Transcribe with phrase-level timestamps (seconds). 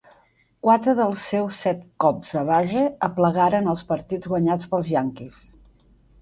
[0.67, 5.47] Quatre dels seus set colps de base aplegaren als partits guanyats pels Yankees.